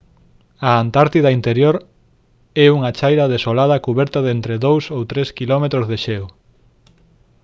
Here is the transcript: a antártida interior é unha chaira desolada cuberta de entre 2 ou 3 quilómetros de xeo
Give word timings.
a 0.69 0.71
antártida 0.83 1.35
interior 1.39 1.75
é 2.65 2.67
unha 2.77 2.91
chaira 2.97 3.31
desolada 3.35 3.83
cuberta 3.85 4.19
de 4.25 4.31
entre 4.35 4.53
2 4.67 4.83
ou 4.95 5.01
3 5.11 5.37
quilómetros 5.37 5.85
de 5.91 5.97
xeo 6.03 6.25